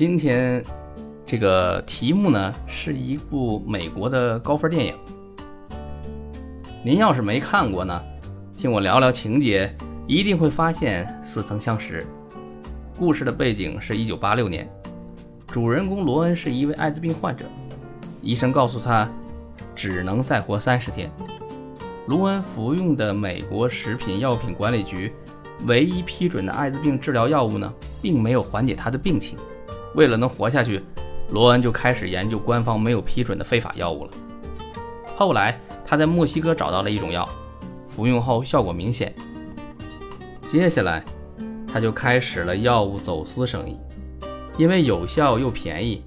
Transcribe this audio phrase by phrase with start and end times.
[0.00, 0.64] 今天
[1.26, 4.94] 这个题目呢，是一部美国的高分电影。
[6.82, 8.02] 您要是没看过呢，
[8.56, 9.70] 听我聊聊情节，
[10.06, 12.06] 一定会发现似曾相识。
[12.98, 14.66] 故事的背景是一九八六年，
[15.46, 17.44] 主人公罗恩是一位艾滋病患者，
[18.22, 19.06] 医生告诉他
[19.74, 21.10] 只能再活三十天。
[22.06, 25.12] 罗恩服用的美国食品药品管理局
[25.66, 27.70] 唯一批准的艾滋病治疗药物呢，
[28.00, 29.36] 并没有缓解他的病情。
[29.94, 30.82] 为了能活下去，
[31.30, 34.10] 罗恩就开始研究官方没有批准的非法药物了。
[35.16, 37.28] 后来，他在墨西哥找到了一种药，
[37.86, 39.14] 服用后效果明显。
[40.48, 41.04] 接下来，
[41.72, 43.76] 他就开始了药物走私生意，
[44.56, 46.02] 因为有效又便宜，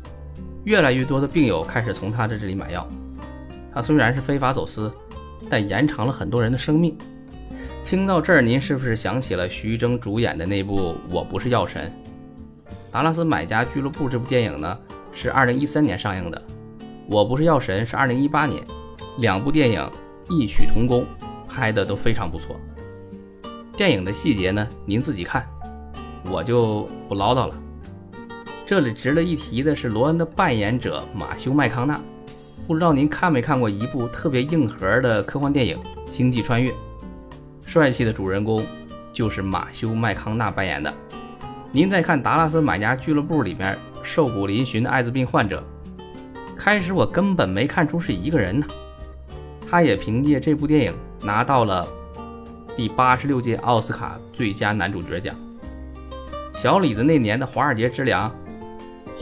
[0.65, 2.87] 越来越多的病友开始从他这里买药。
[3.73, 4.91] 他虽然是非法走私，
[5.49, 6.97] 但延长了很多人的生命。
[7.84, 11.91] 听到这儿，您是不是想起了徐峥主演的那部《我不是药神》？
[12.93, 14.77] 《达拉斯买家俱乐部》这部电影呢，
[15.11, 16.37] 是二零一三年上映的，
[17.07, 18.63] 《我不是药神》是二零一八年，
[19.18, 19.90] 两部电影
[20.29, 21.03] 异曲同工，
[21.49, 22.55] 拍的都非常不错。
[23.76, 25.43] 电影的细节呢，您自己看，
[26.29, 27.55] 我就不唠叨了。
[28.63, 31.99] 这里值得一提的是，罗恩的扮演者马修麦康纳，
[32.68, 35.75] 不知道您看没看过一部特别硬核的科幻电影
[36.15, 36.70] 《星际穿越》，
[37.65, 38.63] 帅气的主人公
[39.12, 40.93] 就是马修麦康纳扮演的。
[41.76, 45.63] 您再看《达拉斯买家俱乐部》里边瘦骨嶙峋的艾滋病患者，
[46.55, 48.68] 开始我根本没看出是一个人呢。
[49.68, 50.93] 他也凭借这部电影
[51.24, 51.84] 拿到了
[52.77, 55.35] 第八十六届奥斯卡最佳男主角奖。
[56.54, 58.32] 小李子那年的《华尔街之狼》，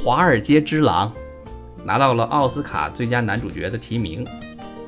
[0.04, 1.10] 《华尔街之狼》
[1.86, 4.28] 拿到了奥斯卡最佳男主角的提名，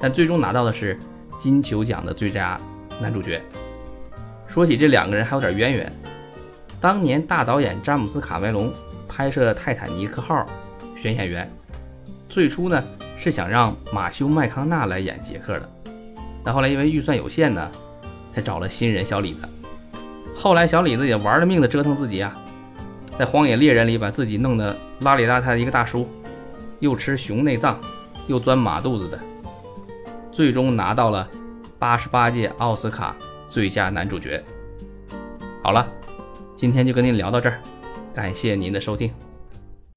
[0.02, 1.00] 但最终拿到的是
[1.40, 2.60] 金球奖的最佳
[3.02, 3.42] 男主角。
[4.48, 5.94] 说起这两个人还有点渊源。
[6.84, 8.70] 当年大导演詹姆斯·卡梅隆
[9.08, 10.46] 拍摄《泰坦尼克号》
[11.02, 11.50] 选演员，
[12.28, 12.84] 最初呢
[13.16, 15.70] 是想让马修·麦康纳来演杰克的，
[16.44, 17.72] 但后来因为预算有限呢，
[18.30, 19.48] 才找了新人小李子。
[20.36, 22.38] 后来小李子也玩了命的折腾自己啊，
[23.16, 26.06] 在《荒野猎人》里把自己弄得邋里邋遢的一个大叔，
[26.82, 27.80] 又吃熊内脏，
[28.28, 29.18] 又钻马肚子的，
[30.34, 31.26] 最终拿到了
[31.80, 33.16] 八十八届奥斯卡
[33.48, 34.44] 最佳男主角。
[35.64, 35.88] 好了。
[36.64, 37.60] 今天就跟您聊到这儿，
[38.14, 39.12] 感谢您的收听。